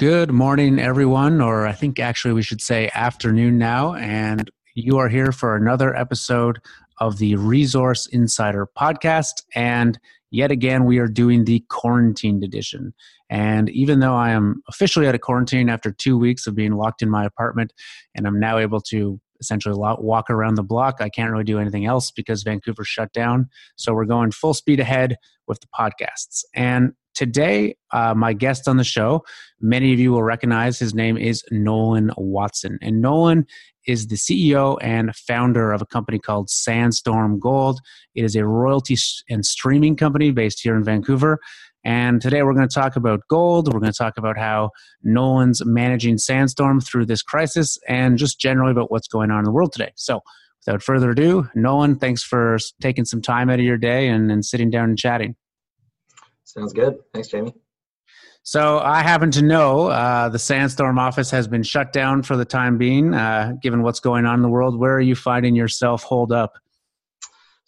[0.00, 3.92] Good morning, everyone, or I think actually we should say afternoon now.
[3.96, 6.58] And you are here for another episode
[7.00, 9.42] of the Resource Insider podcast.
[9.54, 9.98] And
[10.30, 12.94] yet again, we are doing the quarantined edition.
[13.28, 17.02] And even though I am officially out of quarantine after two weeks of being locked
[17.02, 17.74] in my apartment,
[18.14, 21.86] and I'm now able to essentially walk around the block, I can't really do anything
[21.86, 23.48] else because Vancouver shut down.
[23.76, 25.16] So we're going full speed ahead
[25.46, 26.44] with the podcasts.
[26.54, 29.24] And Today, uh, my guest on the show,
[29.60, 32.78] many of you will recognize his name is Nolan Watson.
[32.80, 33.46] And Nolan
[33.86, 37.80] is the CEO and founder of a company called Sandstorm Gold.
[38.14, 38.96] It is a royalty
[39.28, 41.40] and streaming company based here in Vancouver.
[41.84, 43.72] And today we're going to talk about gold.
[43.72, 44.70] We're going to talk about how
[45.02, 49.52] Nolan's managing Sandstorm through this crisis and just generally about what's going on in the
[49.52, 49.92] world today.
[49.96, 50.20] So,
[50.66, 54.44] without further ado, Nolan, thanks for taking some time out of your day and, and
[54.44, 55.36] sitting down and chatting.
[56.44, 56.98] Sounds good.
[57.14, 57.54] Thanks, Jamie.
[58.42, 62.44] So I happen to know uh, the Sandstorm office has been shut down for the
[62.44, 64.78] time being, uh, given what's going on in the world.
[64.78, 66.54] Where are you finding yourself holed up?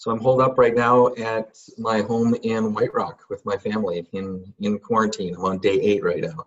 [0.03, 4.05] So I'm holed up right now at my home in White Rock with my family
[4.11, 5.37] in in quarantine.
[5.37, 6.45] I'm on day eight right now.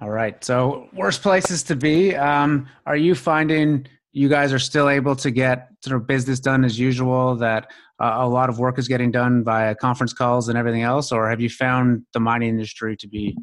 [0.00, 0.42] All right.
[0.42, 2.16] So worst places to be.
[2.16, 6.64] Um, are you finding you guys are still able to get sort of business done
[6.64, 7.36] as usual?
[7.36, 7.70] That
[8.00, 11.28] uh, a lot of work is getting done via conference calls and everything else, or
[11.28, 13.36] have you found the mining industry to be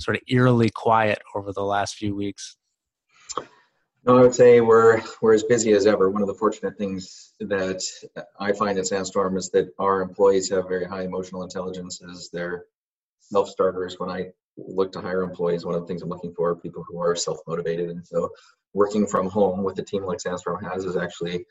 [0.00, 2.56] sort of eerily quiet over the last few weeks?
[4.06, 6.10] No, I would say we're we're as busy as ever.
[6.10, 7.82] One of the fortunate things that
[8.38, 12.66] I find at Sandstorm is that our employees have very high emotional intelligence as they're
[13.20, 13.98] self-starters.
[13.98, 14.26] When I
[14.58, 17.16] look to hire employees, one of the things I'm looking for are people who are
[17.16, 17.88] self-motivated.
[17.88, 18.28] And so
[18.74, 21.46] working from home with a team like Sandstorm has is actually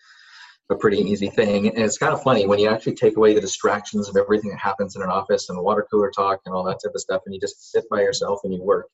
[0.70, 1.70] a pretty easy thing.
[1.70, 4.60] And it's kind of funny when you actually take away the distractions of everything that
[4.60, 7.34] happens in an office and water cooler talk and all that type of stuff, and
[7.34, 8.90] you just sit by yourself and you work.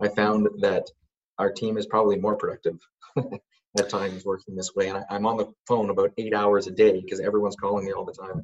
[0.00, 0.90] I found that
[1.38, 2.78] our team is probably more productive
[3.78, 4.88] at times working this way.
[4.88, 7.92] And I, am on the phone about eight hours a day because everyone's calling me
[7.92, 8.42] all the time.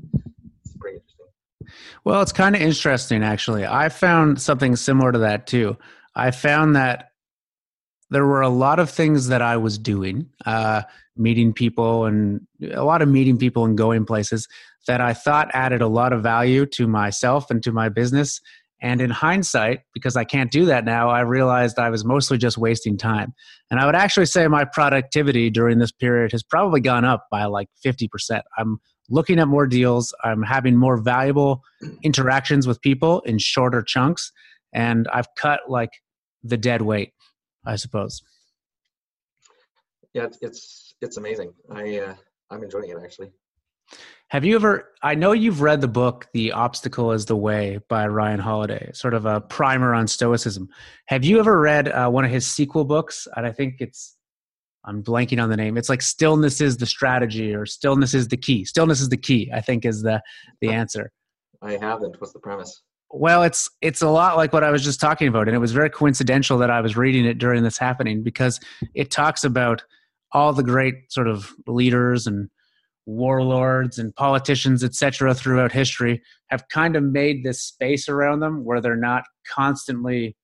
[0.65, 1.27] It's pretty interesting.
[2.05, 3.67] Well, it's kind of interesting, actually.
[3.67, 5.77] I found something similar to that too.
[6.15, 7.11] I found that
[8.11, 10.83] there were a lot of things that I was doing, uh,
[11.17, 14.49] meeting people and a lot of meeting people and going places
[14.87, 18.41] that I thought added a lot of value to myself and to my business.
[18.83, 22.57] And in hindsight, because I can't do that now, I realized I was mostly just
[22.57, 23.35] wasting time.
[23.71, 27.45] And I would actually say my productivity during this period has probably gone up by
[27.45, 28.41] like 50%.
[28.57, 28.79] I'm
[29.11, 31.63] looking at more deals, I'm having more valuable
[32.03, 34.33] interactions with people in shorter chunks,
[34.73, 35.91] and I've cut like
[36.43, 37.12] the dead weight.
[37.65, 38.23] I suppose.
[40.15, 41.53] Yeah, it's it's, amazing.
[41.71, 42.15] I uh,
[42.51, 43.31] I'm enjoying it actually.
[44.31, 44.93] Have you ever?
[45.03, 49.13] I know you've read the book "The Obstacle Is the Way" by Ryan Holiday, sort
[49.13, 50.69] of a primer on Stoicism.
[51.07, 53.27] Have you ever read uh, one of his sequel books?
[53.37, 54.17] And I think it's
[54.85, 55.77] I'm blanking on the name.
[55.77, 59.51] It's like "Stillness is the Strategy" or "Stillness is the Key." Stillness is the key.
[59.53, 60.23] I think is the
[60.61, 61.11] the answer.
[61.61, 62.21] I haven't.
[62.21, 62.83] What's the premise?
[63.11, 65.73] Well, it's it's a lot like what I was just talking about, and it was
[65.73, 68.61] very coincidental that I was reading it during this happening because
[68.95, 69.83] it talks about
[70.31, 72.49] all the great sort of leaders and
[73.10, 78.81] warlords and politicians, etc., throughout history have kind of made this space around them where
[78.81, 80.37] they're not constantly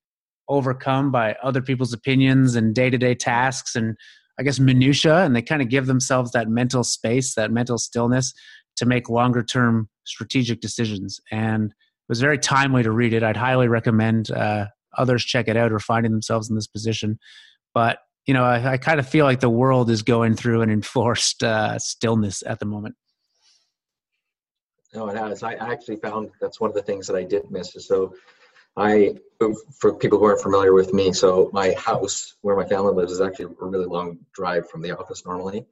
[0.48, 3.96] overcome by other people's opinions and day-to-day tasks and
[4.38, 8.34] I guess minutia, and they kind of give themselves that mental space, that mental stillness
[8.76, 11.72] to make longer-term strategic decisions and
[12.06, 13.24] it was very timely to read it.
[13.24, 14.66] I'd highly recommend uh,
[14.96, 17.18] others check it out or finding themselves in this position.
[17.74, 20.70] But you know, I, I kind of feel like the world is going through an
[20.70, 22.96] enforced uh, stillness at the moment.
[24.94, 25.42] No, it has.
[25.42, 27.74] I actually found that's one of the things that I did miss.
[27.78, 28.14] So,
[28.78, 29.14] I,
[29.80, 33.22] for people who aren't familiar with me, so my house where my family lives is
[33.22, 35.64] actually a really long drive from the office normally.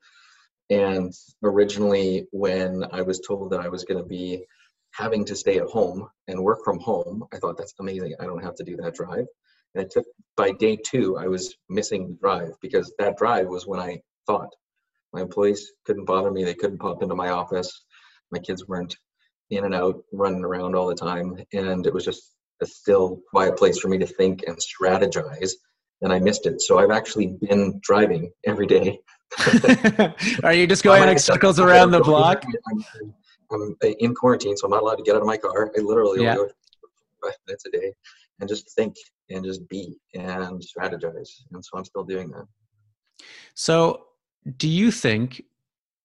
[0.71, 4.45] And originally, when I was told that I was going to be
[4.93, 8.15] having to stay at home and work from home, I thought that's amazing.
[8.21, 9.27] I don't have to do that drive.
[9.75, 10.07] And it took
[10.37, 14.51] by day two, I was missing the drive because that drive was when I thought
[15.13, 16.45] my employees couldn't bother me.
[16.45, 17.85] They couldn't pop into my office.
[18.33, 18.97] My kids weren't
[19.51, 21.37] in and out running around all the time.
[21.53, 25.53] And it was just a still quiet place for me to think and strategize.
[26.03, 26.61] And I missed it.
[26.61, 28.99] So I've actually been driving every day.
[30.43, 32.45] Are you just going like circles around the block?
[33.53, 35.71] I'm in quarantine, so I'm not allowed to get out of my car.
[35.77, 36.35] I literally yeah.
[36.35, 36.49] go
[37.23, 37.93] five minutes a day
[38.41, 38.95] and just think
[39.31, 41.31] and just be and strategize.
[41.53, 42.45] And so I'm still doing that.
[43.55, 44.07] So,
[44.59, 45.43] do you think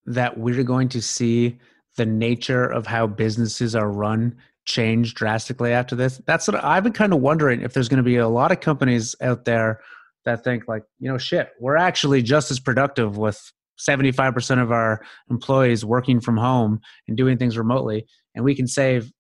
[0.06, 1.58] that we're going to see
[1.98, 6.22] the nature of how businesses are run change drastically after this?
[6.26, 8.62] That's what I've been kind of wondering if there's going to be a lot of
[8.62, 9.82] companies out there
[10.26, 15.02] that think like, you know, shit, we're actually just as productive with 75% of our
[15.30, 18.06] employees working from home and doing things remotely
[18.36, 19.12] and we can save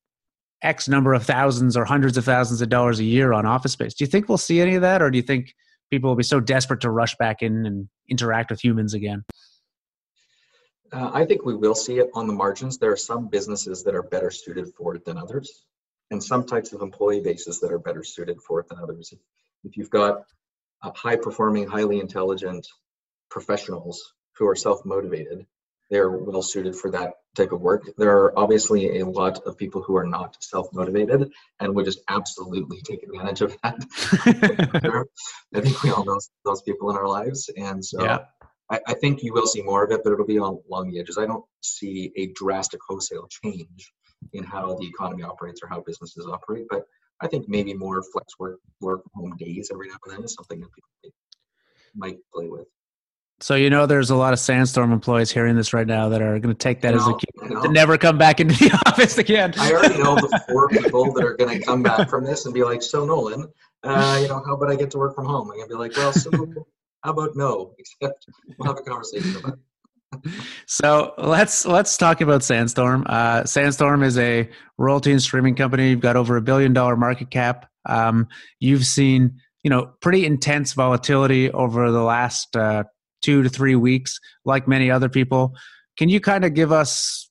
[0.62, 3.94] x number of thousands or hundreds of thousands of dollars a year on office space.
[3.94, 5.54] Do you think we'll see any of that or do you think
[5.90, 9.24] people will be so desperate to rush back in and interact with humans again?
[10.92, 12.78] Uh, I think we will see it on the margins.
[12.78, 15.66] There are some businesses that are better suited for it than others,
[16.10, 19.12] and some types of employee bases that are better suited for it than others.
[19.14, 19.20] If,
[19.66, 20.24] if you've got
[20.82, 22.68] high performing, highly intelligent
[23.30, 25.46] professionals who are self motivated,
[25.90, 27.90] they're well suited for that type of work.
[27.98, 32.02] There are obviously a lot of people who are not self motivated and would just
[32.10, 35.06] absolutely take advantage of that.
[35.56, 37.50] I think we all know those people in our lives.
[37.58, 38.20] And so yeah.
[38.70, 41.00] I, I, think you will see more of it, but it'll be on, along the
[41.00, 41.18] edges.
[41.18, 43.92] I don't see a drastic wholesale change
[44.34, 46.84] in how the economy operates or how businesses operate, but
[47.22, 50.60] I think maybe more flex work, work home days every now and then is something
[50.60, 51.14] that people
[51.96, 52.68] might play with.
[53.42, 56.38] So you know, there's a lot of Sandstorm employees hearing this right now that are
[56.40, 59.54] going to take that as a cue to never come back into the office again.
[59.58, 62.54] I already know the four people that are going to come back from this and
[62.54, 63.48] be like, "So Nolan,
[63.84, 65.80] uh, you know, how about I get to work from home?" I'm going to be
[65.80, 66.30] like, "Well, so
[67.04, 68.26] how about no?" Except
[68.58, 69.54] we'll have a conversation about.
[69.54, 70.32] it.
[70.66, 73.06] so let's let's talk about Sandstorm.
[73.08, 75.92] Uh, Sandstorm is a royalty and streaming company.
[75.92, 77.70] You've got over a billion dollar market cap.
[77.86, 78.28] Um,
[78.60, 82.84] you've seen you know pretty intense volatility over the last uh,
[83.22, 85.56] two to three weeks, like many other people.
[85.98, 87.30] Can you kind of give us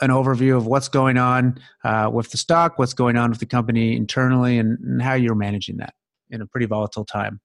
[0.00, 3.46] an overview of what's going on uh, with the stock, what's going on with the
[3.46, 5.94] company internally, and, and how you're managing that
[6.30, 7.40] in a pretty volatile time?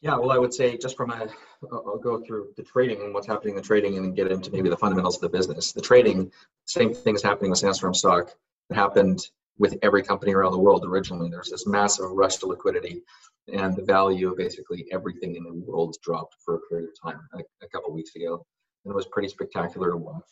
[0.00, 1.28] Yeah, well, I would say just from a,
[1.70, 4.68] I'll go through the trading and what's happening in the trading and get into maybe
[4.68, 5.70] the fundamentals of the business.
[5.70, 6.32] The trading,
[6.64, 8.34] same thing is happening with Sandstorm stock.
[8.68, 11.30] It happened with every company around the world originally.
[11.30, 13.02] There's this massive rush to liquidity
[13.52, 17.20] and the value of basically everything in the world dropped for a period of time
[17.34, 18.44] a, a couple weeks ago.
[18.84, 20.24] And it was pretty spectacular to watch.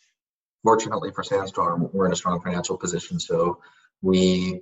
[0.63, 3.59] Fortunately for sandstorm we're in a strong financial position so
[4.01, 4.61] we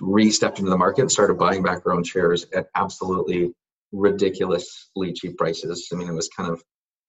[0.00, 3.52] re-stepped into the market and started buying back our own shares at absolutely
[3.92, 5.88] ridiculously cheap prices.
[5.92, 6.62] I mean it was kind of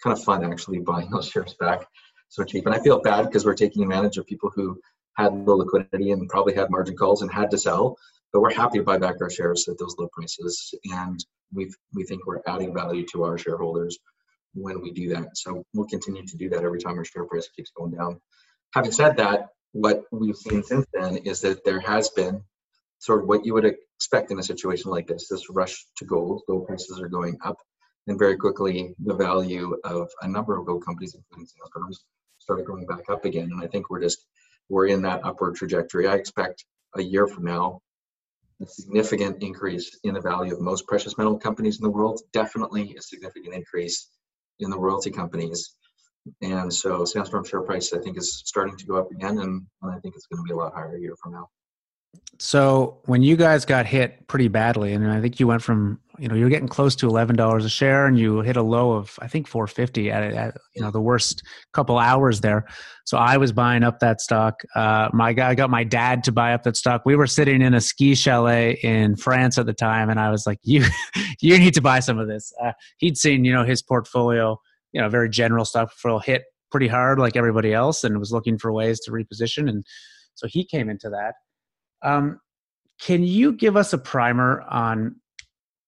[0.03, 1.87] kind of fun actually buying those shares back
[2.29, 2.65] so cheap.
[2.65, 4.79] And i feel bad because we're taking advantage of people who
[5.17, 7.97] had low liquidity and probably had margin calls and had to sell
[8.33, 12.03] but we're happy to buy back our shares at those low prices, and we we
[12.03, 13.97] think we're adding value to our shareholders
[14.53, 15.37] when we do that.
[15.37, 18.19] So we'll continue to do that every time our share price keeps going down.
[18.73, 22.41] Having said that, what we've seen since then is that there has been
[22.99, 26.41] sort of what you would expect in a situation like this this rush to gold
[26.47, 27.57] gold prices are going up
[28.07, 32.05] and very quickly the value of a number of gold companies including Sandstorms
[32.39, 34.25] started going back up again and i think we're just
[34.69, 36.65] we're in that upward trajectory i expect
[36.95, 37.81] a year from now
[38.61, 42.95] a significant increase in the value of most precious metal companies in the world, definitely
[42.97, 44.09] a significant increase
[44.59, 45.75] in the royalty companies.
[46.41, 49.99] And so Sandstorm share price, I think, is starting to go up again, and, I
[49.99, 51.47] think it's going to be a lot higher a year from now.
[52.39, 56.27] So when you guys got hit pretty badly, and I think you went from you
[56.27, 59.17] know you're getting close to eleven dollars a share, and you hit a low of
[59.19, 61.41] I think four fifty at, at you know the worst
[61.73, 62.65] couple hours there.
[63.05, 64.61] So I was buying up that stock.
[64.75, 67.01] Uh, my guy got my dad to buy up that stock.
[67.05, 70.45] We were sitting in a ski chalet in France at the time, and I was
[70.45, 70.85] like, "You,
[71.41, 74.59] you need to buy some of this." Uh, he'd seen you know his portfolio,
[74.91, 78.59] you know, very general stock portfolio hit pretty hard like everybody else, and was looking
[78.59, 79.83] for ways to reposition, and
[80.35, 81.33] so he came into that
[82.01, 82.39] um,
[83.01, 85.15] can you give us a primer on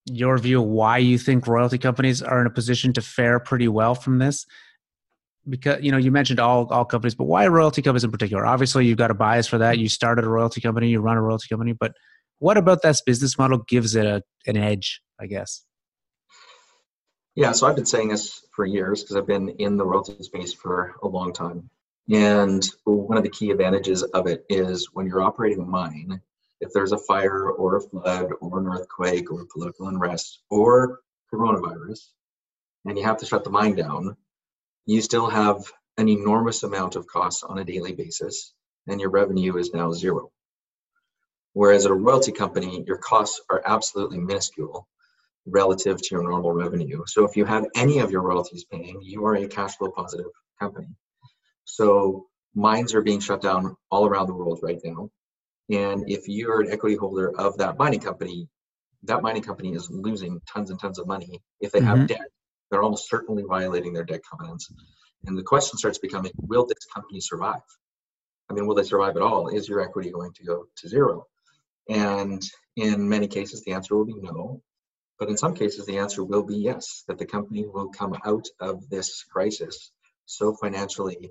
[0.06, 3.68] your view of why you think royalty companies are in a position to fare pretty
[3.68, 4.46] well from this?
[5.48, 8.46] Because you know you mentioned all all companies, but why royalty companies in particular?
[8.46, 9.80] Obviously, you've got a bias for that.
[9.80, 11.94] You started a royalty company, you run a royalty company, but
[12.40, 15.02] what about that business model gives it a, an edge?
[15.20, 15.64] I guess.
[17.36, 20.54] Yeah, so I've been saying this for years because I've been in the royalty space
[20.54, 21.70] for a long time.
[22.12, 26.22] And one of the key advantages of it is when you're operating a mine,
[26.60, 31.02] if there's a fire or a flood or an earthquake or political unrest or
[31.32, 32.00] coronavirus,
[32.86, 34.18] and you have to shut the mine down,
[34.86, 38.54] you still have an enormous amount of costs on a daily basis,
[38.88, 40.32] and your revenue is now zero.
[41.54, 44.88] Whereas at a royalty company, your costs are absolutely minuscule
[45.46, 47.04] relative to your normal revenue.
[47.06, 50.32] So if you have any of your royalties paying, you are a cash flow positive
[50.60, 50.88] company.
[51.72, 55.10] So mines are being shut down all around the world right now.
[55.70, 58.50] And if you're an equity holder of that mining company,
[59.04, 61.42] that mining company is losing tons and tons of money.
[61.62, 62.00] If they mm-hmm.
[62.00, 62.28] have debt,
[62.70, 64.72] they're almost certainly violating their debt covenants.
[65.26, 67.62] And the question starts becoming will this company survive?
[68.50, 69.50] I mean, will they survive at all?
[69.50, 71.28] Is your equity going to go to zero?
[71.88, 72.42] And
[72.76, 74.64] in many cases, the answer will be no.
[75.20, 78.48] But in some cases, the answer will be yes, that the company will come out
[78.60, 79.92] of this crisis
[80.26, 81.30] so financially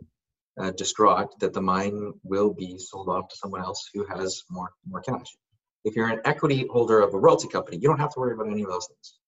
[0.59, 4.71] uh, distraught that the mine will be sold off to someone else who has more,
[4.87, 5.37] more cash.
[5.85, 8.51] If you're an equity holder of a royalty company, you don't have to worry about
[8.51, 9.19] any of those things.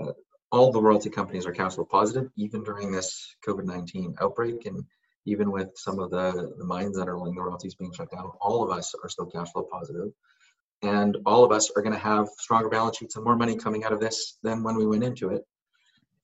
[0.00, 0.12] Uh,
[0.52, 4.66] all the royalty companies are cash flow positive, even during this COVID 19 outbreak.
[4.66, 4.84] And
[5.26, 8.62] even with some of the, the mines that are the royalties being shut down, all
[8.62, 10.12] of us are still cash flow positive.
[10.82, 13.84] And all of us are going to have stronger balance sheets and more money coming
[13.84, 15.44] out of this than when we went into it.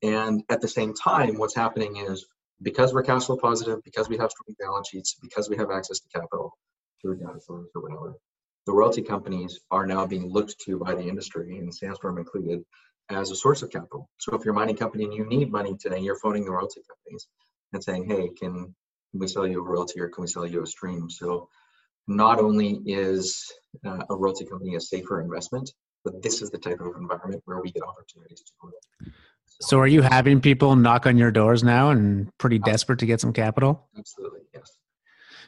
[0.02, 2.26] And at the same time, what's happening is
[2.62, 6.00] because we're cash flow positive, because we have strong balance sheets, because we have access
[6.00, 6.52] to capital
[7.00, 8.14] through data centers or whatever,
[8.66, 12.64] the royalty companies are now being looked to by the industry, and Sandstorm included,
[13.10, 14.08] as a source of capital.
[14.18, 16.80] So if you're a mining company and you need money today, you're phoning the royalty
[16.88, 17.28] companies
[17.72, 18.74] and saying, hey, can, can
[19.20, 21.08] we sell you a royalty or can we sell you a stream?
[21.08, 21.48] So
[22.08, 23.52] not only is
[23.84, 25.70] uh, a royalty company a safer investment,
[26.04, 28.70] but this is the type of environment where we get opportunities to grow.
[29.60, 32.66] So, are you having people knock on your doors now and pretty oh.
[32.66, 33.88] desperate to get some capital?
[33.96, 34.76] Absolutely, yes.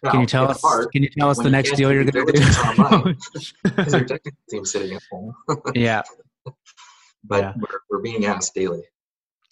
[0.02, 0.60] Now, can you tell us?
[0.62, 3.14] Hard, can you tell us the next deal you're going to do?
[3.64, 5.34] Because your technical team's sitting at home.
[5.74, 6.02] yeah,
[7.24, 7.52] but yeah.
[7.56, 8.82] we're, we're being asked daily.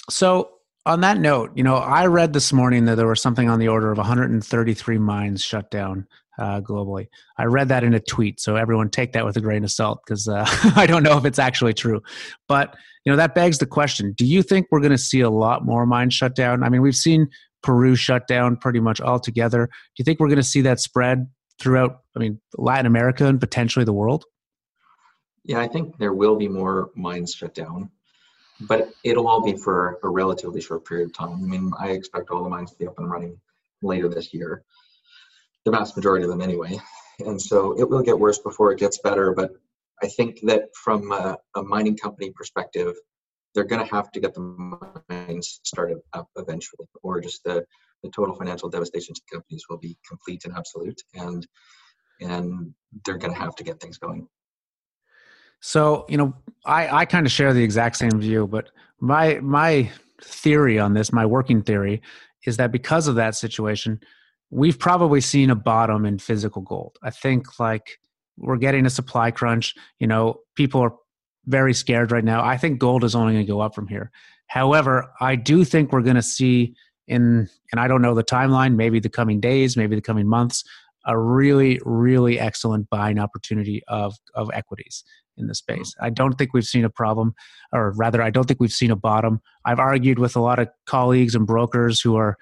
[0.08, 0.52] So,
[0.86, 3.68] on that note, you know, I read this morning that there was something on the
[3.68, 6.06] order of 133 mines shut down
[6.38, 7.08] uh, globally.
[7.38, 10.00] I read that in a tweet, so everyone take that with a grain of salt
[10.04, 10.44] because uh,
[10.76, 12.02] I don't know if it's actually true.
[12.48, 15.30] But you know, that begs the question: Do you think we're going to see a
[15.30, 16.62] lot more mines shut down?
[16.62, 17.28] I mean, we've seen
[17.62, 19.66] Peru shut down pretty much altogether.
[19.66, 21.28] Do you think we're going to see that spread
[21.58, 22.00] throughout?
[22.14, 24.24] I mean, Latin America and potentially the world.
[25.44, 27.88] Yeah, I think there will be more mines shut down,
[28.62, 31.34] but it'll all be for a relatively short period of time.
[31.34, 33.38] I mean, I expect all the mines to be up and running
[33.80, 34.64] later this year,
[35.66, 36.78] the vast majority of them anyway.
[37.18, 39.34] And so it will get worse before it gets better.
[39.34, 39.50] But
[40.02, 42.94] I think that from a, a mining company perspective,
[43.54, 44.40] they're going to have to get the
[45.10, 47.64] mines started up eventually, or just the,
[48.02, 51.00] the total financial devastation to companies will be complete and absolute.
[51.14, 51.46] And
[52.20, 52.72] and
[53.04, 54.26] they're going to have to get things going.
[55.60, 58.70] So, you know, I, I kind of share the exact same view, but
[59.00, 59.90] my my
[60.22, 62.00] theory on this, my working theory,
[62.46, 64.00] is that because of that situation,
[64.50, 66.98] we've probably seen a bottom in physical gold.
[67.02, 67.98] I think like
[68.36, 69.74] we're getting a supply crunch.
[69.98, 70.92] You know, people are
[71.46, 72.44] very scared right now.
[72.44, 74.10] I think gold is only going to go up from here.
[74.48, 76.74] However, I do think we're going to see
[77.08, 80.64] in, and I don't know the timeline, maybe the coming days, maybe the coming months,
[81.06, 85.04] a really, really excellent buying opportunity of of equities
[85.36, 85.54] in the hmm.
[85.54, 85.94] space.
[86.00, 87.34] I don't think we've seen a problem,
[87.72, 89.40] or rather, I don't think we've seen a bottom.
[89.64, 92.36] I've argued with a lot of colleagues and brokers who are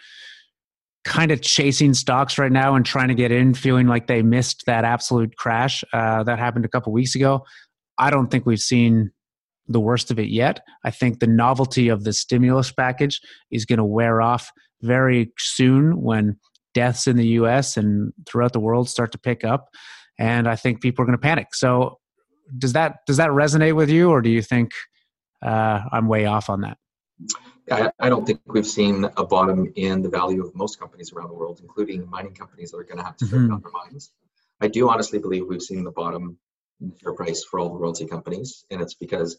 [1.04, 4.64] kind of chasing stocks right now and trying to get in, feeling like they missed
[4.66, 7.44] that absolute crash uh, that happened a couple weeks ago.
[7.98, 9.10] I don't think we've seen
[9.68, 10.60] the worst of it yet.
[10.84, 13.20] I think the novelty of the stimulus package
[13.50, 14.50] is going to wear off
[14.82, 16.38] very soon when
[16.74, 19.68] deaths in the US and throughout the world start to pick up
[20.18, 21.54] and I think people are going to panic.
[21.54, 21.98] So
[22.56, 24.72] does that does that resonate with you, or do you think
[25.42, 26.78] uh, I'm way off on that?
[27.70, 31.28] I, I, don't think we've seen a bottom in the value of most companies around
[31.28, 33.48] the world, including mining companies that are going to have to shut mm-hmm.
[33.48, 34.10] down their mines.
[34.60, 36.38] I do honestly believe we've seen the bottom
[36.80, 39.38] in share price for all the royalty companies, and it's because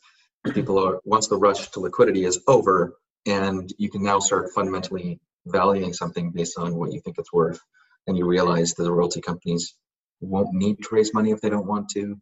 [0.53, 5.19] people are once the rush to liquidity is over, and you can now start fundamentally
[5.45, 7.59] valuing something based on what you think it's worth,
[8.07, 9.75] and you realize that the royalty companies
[10.19, 12.19] won't need to raise money if they don't want to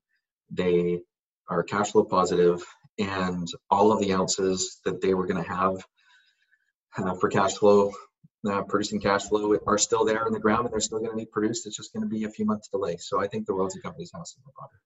[0.54, 1.00] they
[1.50, 2.64] are cash flow positive,
[3.00, 5.84] and all of the ounces that they were going to have
[6.98, 7.92] uh, for cash flow,
[8.50, 11.18] uh, producing cash flow, are still there in the ground, and they're still going to
[11.18, 11.66] be produced.
[11.66, 12.98] It's just going to be a few months delay.
[12.98, 14.80] So I think the royalty companies have some water.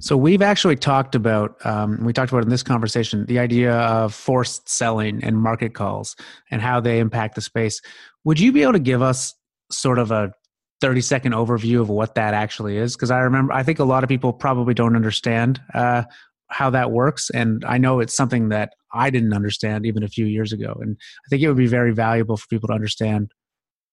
[0.00, 4.14] So we've actually talked about, um, we talked about in this conversation, the idea of
[4.14, 6.16] forced selling and market calls
[6.50, 7.80] and how they impact the space.
[8.24, 9.34] Would you be able to give us
[9.70, 10.32] sort of a
[10.80, 14.04] 30 second overview of what that actually is because i remember i think a lot
[14.04, 16.04] of people probably don't understand uh,
[16.50, 20.26] how that works and i know it's something that i didn't understand even a few
[20.26, 23.30] years ago and i think it would be very valuable for people to understand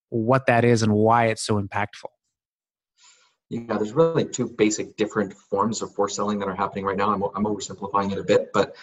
[0.09, 2.09] what that is and why it's so impactful.
[3.49, 7.11] Yeah there's really two basic different forms of force selling that are happening right now.
[7.13, 8.75] I'm, I'm oversimplifying it a bit but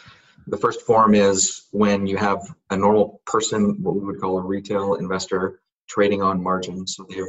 [0.46, 4.42] the first form is when you have a normal person what we would call a
[4.42, 7.24] retail investor trading on margin so they've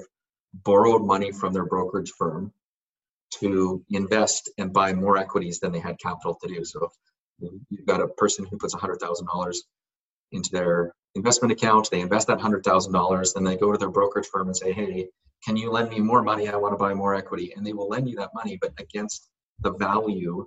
[0.54, 2.52] borrowed money from their brokerage firm
[3.40, 6.64] to invest and buy more equities than they had capital to do.
[6.66, 6.90] So
[7.40, 9.56] you've got a person who puts $100,000
[10.32, 14.48] into their investment account, they invest that $100,000, then they go to their brokerage firm
[14.48, 15.08] and say, hey,
[15.46, 16.48] can you lend me more money?
[16.48, 17.54] I want to buy more equity.
[17.56, 20.46] And they will lend you that money, but against the value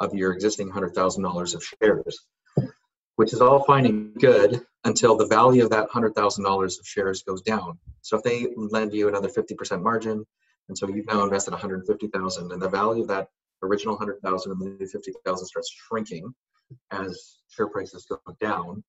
[0.00, 2.20] of your existing $100,000 of shares,
[3.16, 7.42] which is all fine and good until the value of that $100,000 of shares goes
[7.42, 7.78] down.
[8.02, 10.24] So if they lend you another 50% margin,
[10.68, 13.28] and so you've now invested 150,000 and the value of that
[13.62, 16.32] original 100,000 and the new 50,000 starts shrinking
[16.90, 18.82] as share prices go down,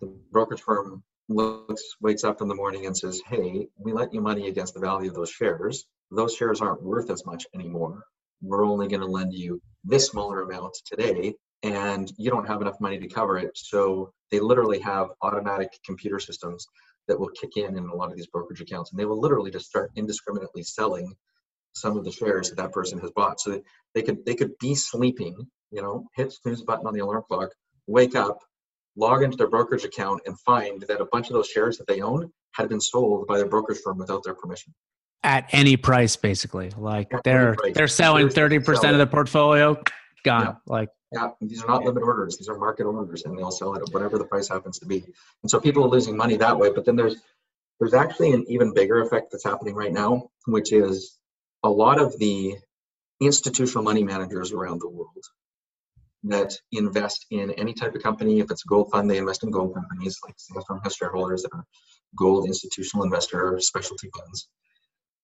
[0.00, 4.20] the brokerage firm looks, wakes up in the morning and says, Hey, we lent you
[4.20, 5.86] money against the value of those shares.
[6.10, 8.04] Those shares aren't worth as much anymore.
[8.42, 12.80] We're only going to lend you this smaller amount today, and you don't have enough
[12.80, 13.50] money to cover it.
[13.54, 16.66] So they literally have automatic computer systems
[17.10, 19.50] that will kick in in a lot of these brokerage accounts, and they will literally
[19.50, 21.12] just start indiscriminately selling
[21.72, 23.40] some of the shares that that person has bought.
[23.40, 23.60] So
[23.94, 25.36] they could they could be sleeping,
[25.72, 27.50] you know, hit snooze button on the alarm clock,
[27.88, 28.38] wake up,
[28.96, 32.00] log into their brokerage account and find that a bunch of those shares that they
[32.00, 34.72] own had been sold by their brokerage firm without their permission.
[35.22, 36.70] At any price, basically.
[36.78, 39.82] Like At they're they're selling thirty percent of the portfolio,
[40.24, 40.46] gone.
[40.46, 40.54] Yeah.
[40.66, 43.82] Like yeah, these are not limit orders; these are market orders, and they'll sell it
[43.82, 45.04] at whatever the price happens to be.
[45.42, 46.70] And so people are losing money that way.
[46.70, 47.16] But then there's
[47.80, 51.18] there's actually an even bigger effect that's happening right now, which is
[51.64, 52.56] a lot of the
[53.20, 55.24] institutional money managers around the world
[56.24, 58.40] that invest in any type of company.
[58.40, 61.54] If it's a gold fund, they invest in gold companies like Sandstorm has shareholders that
[61.54, 61.64] are
[62.14, 64.48] gold institutional investor specialty funds.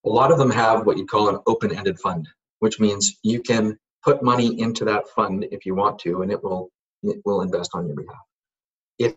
[0.05, 2.28] A lot of them have what you call an open-ended fund,
[2.61, 6.43] which means you can put money into that fund if you want to, and it
[6.43, 6.71] will
[7.03, 8.25] it will invest on your behalf.
[8.99, 9.15] If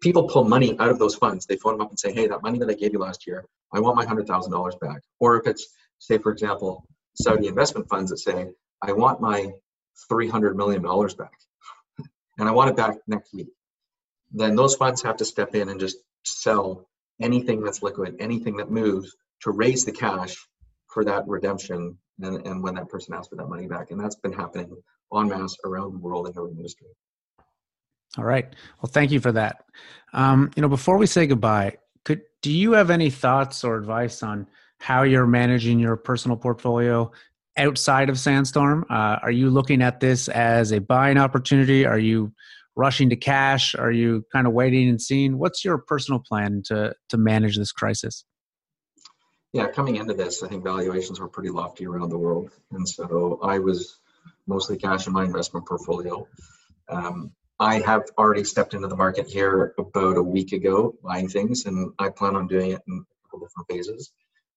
[0.00, 2.42] people pull money out of those funds, they phone them up and say, "Hey, that
[2.42, 5.36] money that I gave you last year, I want my hundred thousand dollars back." Or
[5.38, 6.84] if it's, say, for example,
[7.14, 8.48] Saudi investment funds that say,
[8.82, 9.52] "I want my
[10.10, 11.32] $300 million back
[12.38, 13.48] and I want it back next week,
[14.32, 16.88] then those funds have to step in and just sell
[17.20, 20.36] anything that's liquid, anything that moves to raise the cash
[20.98, 23.92] for that redemption and, and when that person asks for that money back.
[23.92, 24.76] And that's been happening
[25.16, 26.88] en masse around the world in the industry.
[28.16, 28.52] All right.
[28.82, 29.64] Well, thank you for that.
[30.12, 34.24] Um, you know, before we say goodbye, could do you have any thoughts or advice
[34.24, 34.48] on
[34.80, 37.12] how you're managing your personal portfolio
[37.56, 38.84] outside of Sandstorm?
[38.90, 41.86] Uh, are you looking at this as a buying opportunity?
[41.86, 42.32] Are you
[42.74, 43.76] rushing to cash?
[43.76, 45.38] Are you kind of waiting and seeing?
[45.38, 48.24] What's your personal plan to to manage this crisis?
[49.52, 53.40] Yeah, coming into this, I think valuations were pretty lofty around the world, and so
[53.42, 53.98] I was
[54.46, 56.28] mostly cash in my investment portfolio.
[56.88, 61.64] Um, I have already stepped into the market here about a week ago, buying things,
[61.64, 64.12] and I plan on doing it in a couple different phases.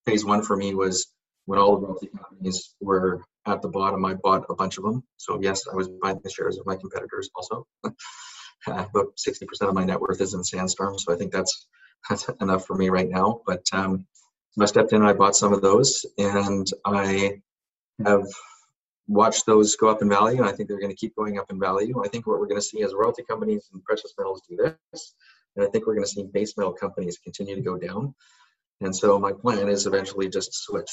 [0.06, 1.08] Phase one for me was
[1.46, 5.04] when all the royalty companies were at the bottom, I bought a bunch of them.
[5.18, 7.66] So yes, I was buying the shares of my competitors also.
[8.68, 11.68] About 60% of my net worth is in Sandstorm, so I think that's
[12.10, 13.42] that's enough for me right now.
[13.46, 14.06] But um,
[14.60, 17.42] I stepped in and I bought some of those, and I
[18.06, 18.26] have
[19.08, 21.50] watched those go up in value, and I think they're going to keep going up
[21.50, 22.04] in value.
[22.04, 25.14] I think what we're going to see is royalty companies and precious metals do this,
[25.56, 28.14] and I think we're going to see base metal companies continue to go down.
[28.82, 30.92] And so my plan is eventually just switch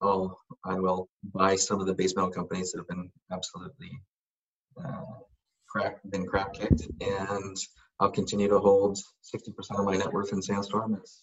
[0.00, 3.90] I'll I will buy some of the base metal companies that have been absolutely
[4.82, 5.02] uh,
[5.68, 7.56] crack been crap kicked, and
[8.00, 8.98] I'll continue to hold
[9.34, 10.94] 60% of my net worth in Sandstorm.
[10.94, 11.22] It's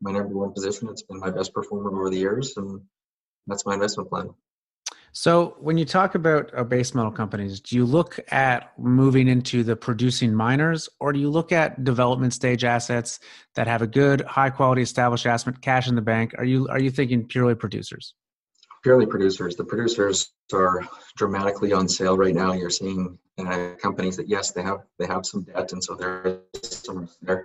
[0.00, 0.88] my number one position.
[0.88, 2.80] It's been my best performer over the years, and
[3.46, 4.30] that's my investment plan.
[5.16, 9.62] So, when you talk about uh, base metal companies, do you look at moving into
[9.62, 13.20] the producing miners, or do you look at development stage assets
[13.54, 16.34] that have a good, high quality established asset, cash in the bank?
[16.36, 18.14] Are you are you thinking purely producers?
[18.82, 19.54] Purely producers.
[19.54, 20.82] The producers are
[21.16, 22.52] dramatically on sale right now.
[22.52, 26.40] You're seeing uh, companies that yes, they have they have some debt, and so there's
[26.62, 27.44] some there.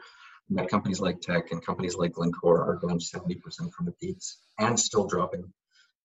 [0.50, 4.80] But companies like Teck and companies like Glencore are down 70% from the peaks and
[4.80, 5.54] still dropping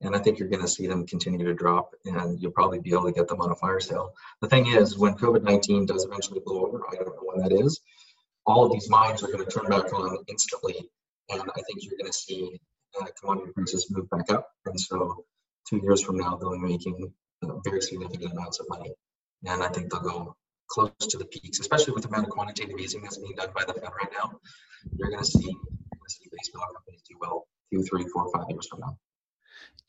[0.00, 2.92] and I think you're going to see them continue to drop, and you'll probably be
[2.92, 4.12] able to get them on a fire sale.
[4.40, 7.52] The thing is, when COVID 19 does eventually blow over, I don't know when that
[7.52, 7.80] is,
[8.46, 10.90] all of these mines are going to turn back on instantly,
[11.30, 12.60] and I think you're going to see
[13.00, 14.48] uh, commodity prices move back up.
[14.66, 15.24] And so,
[15.68, 18.92] two years from now, they'll be making uh, very significant amounts of money,
[19.46, 20.36] and I think they'll go
[20.74, 23.64] close to the peaks, especially with the amount of quantitative easing that's being done by
[23.64, 24.32] the Fed right now.
[24.96, 28.30] You're going to see, going to see base metal companies do well two, three, four,
[28.34, 28.98] five years from now.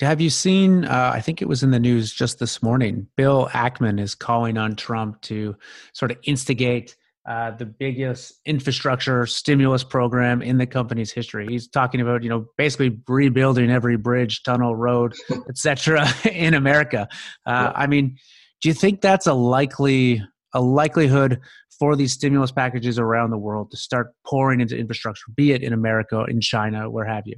[0.01, 0.85] Have you seen?
[0.85, 3.07] Uh, I think it was in the news just this morning.
[3.15, 5.55] Bill Ackman is calling on Trump to
[5.93, 6.95] sort of instigate
[7.27, 11.47] uh, the biggest infrastructure stimulus program in the company's history.
[11.47, 15.15] He's talking about, you know, basically rebuilding every bridge, tunnel, road,
[15.49, 16.07] etc.
[16.31, 17.07] in America.
[17.45, 17.71] Uh, yeah.
[17.73, 18.17] I mean,
[18.61, 20.21] do you think that's a likely
[20.55, 21.41] a likelihood
[21.77, 25.73] for these stimulus packages around the world to start pouring into infrastructure, be it in
[25.73, 27.35] America, in China, where have you?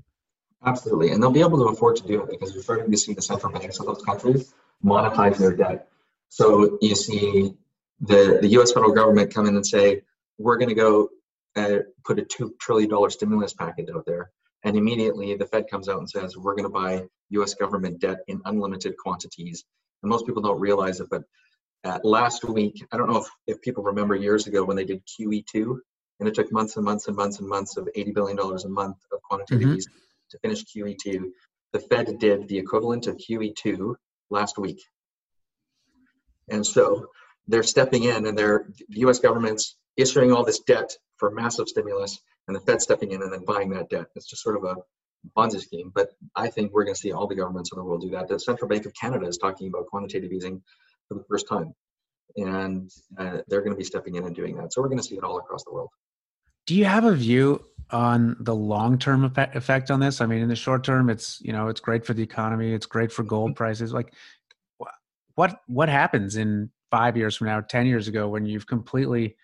[0.66, 3.14] Absolutely, and they'll be able to afford to do it because you're starting to see
[3.14, 4.54] the central banks of those countries
[4.86, 5.88] monetize their debt.
[6.30, 7.54] So you see
[8.02, 8.72] the the U.S.
[8.72, 10.02] federal government come in and say,
[10.38, 11.10] "We're going to go
[11.56, 14.32] uh, put a two trillion dollar stimulus package out there,"
[14.64, 17.54] and immediately the Fed comes out and says, "We're going to buy U.S.
[17.54, 19.64] government debt in unlimited quantities."
[20.04, 21.24] And most people don't realize it, but
[21.88, 25.02] uh, last week, I don't know if, if people remember years ago when they did
[25.08, 25.78] QE2,
[26.20, 28.98] and it took months and months and months and months of $80 billion a month
[29.14, 29.78] of quantitative mm-hmm.
[29.78, 29.94] easing
[30.32, 31.30] to finish QE2.
[31.74, 33.96] The Fed did the equivalent of QE2
[34.30, 34.82] last week.
[36.50, 37.08] And so
[37.48, 42.20] they're stepping in and they're the US government's issuing all this debt for massive stimulus
[42.48, 44.08] and the Fed stepping in and then buying that debt.
[44.16, 44.76] It's just sort of a
[45.38, 45.92] Ponzi scheme.
[45.94, 48.28] But I think we're going to see all the governments in the world do that.
[48.28, 50.62] The Central Bank of Canada is talking about quantitative easing
[51.08, 51.74] for the first time.
[52.36, 54.74] And uh, they're going to be stepping in and doing that.
[54.74, 55.90] So we're going to see it all across the world.
[56.66, 60.20] Do you have a view on the long-term effect on this?
[60.20, 62.86] I mean, in the short term, it's you know it's great for the economy, it's
[62.86, 63.58] great for gold mm-hmm.
[63.58, 63.94] prices.
[63.94, 64.14] Like,
[65.36, 69.38] what what happens in five years from now, ten years ago, when you've completely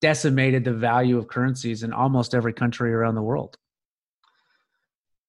[0.00, 3.56] decimated the value of currencies in almost every country around the world?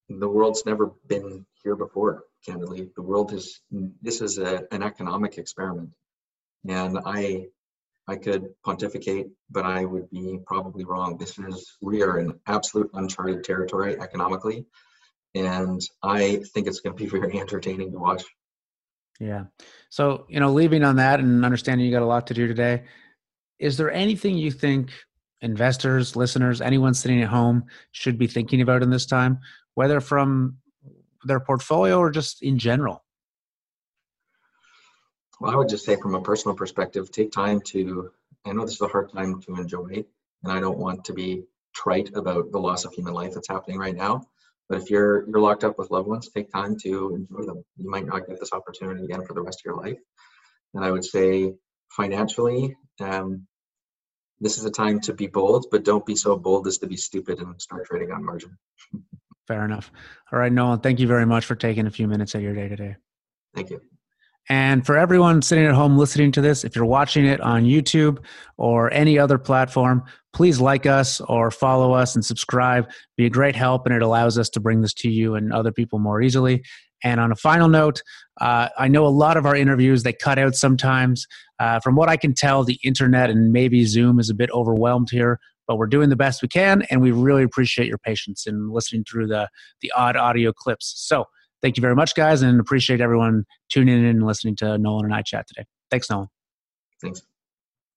[0.09, 2.23] The world's never been here before.
[2.45, 3.61] Candidly, the world is
[4.01, 5.93] this is a, an economic experiment,
[6.67, 7.47] and I
[8.07, 11.17] I could pontificate, but I would be probably wrong.
[11.17, 14.65] This is we are in absolute uncharted territory economically,
[15.35, 18.23] and I think it's going to be very entertaining to watch.
[19.19, 19.45] Yeah.
[19.89, 22.83] So you know, leaving on that and understanding you got a lot to do today.
[23.59, 24.89] Is there anything you think
[25.41, 29.39] investors, listeners, anyone sitting at home should be thinking about in this time,
[29.75, 30.57] whether from
[31.23, 33.03] their portfolio or just in general?
[35.39, 38.11] Well, I would just say from a personal perspective, take time to,
[38.45, 40.05] I know this is a hard time to enjoy,
[40.43, 43.79] and I don't want to be trite about the loss of human life that's happening
[43.79, 44.23] right now.
[44.69, 47.63] But if you're you're locked up with loved ones, take time to enjoy them.
[47.75, 49.97] You might not get this opportunity again for the rest of your life.
[50.73, 51.55] And I would say
[51.89, 53.47] financially, um,
[54.39, 56.97] this is a time to be bold, but don't be so bold as to be
[56.97, 58.57] stupid and start trading on margin.
[59.51, 59.91] Fair enough.
[60.31, 62.69] All right, Nolan, thank you very much for taking a few minutes of your day
[62.69, 62.95] today.
[63.53, 63.81] Thank you.
[64.47, 68.23] And for everyone sitting at home listening to this, if you're watching it on YouTube
[68.55, 72.89] or any other platform, please like us or follow us and subscribe.
[73.17, 75.73] Be a great help, and it allows us to bring this to you and other
[75.73, 76.63] people more easily.
[77.03, 78.01] And on a final note,
[78.39, 81.27] uh, I know a lot of our interviews they cut out sometimes.
[81.59, 85.09] Uh, from what I can tell, the internet and maybe Zoom is a bit overwhelmed
[85.11, 88.69] here, but we're doing the best we can, and we really appreciate your patience in
[88.71, 89.47] listening through the
[89.79, 90.93] the odd audio clips.
[90.97, 91.25] So
[91.61, 95.13] Thank you very much, guys, and appreciate everyone tuning in and listening to Nolan and
[95.13, 95.65] I chat today.
[95.91, 96.27] Thanks, Nolan.
[97.01, 97.21] Thanks.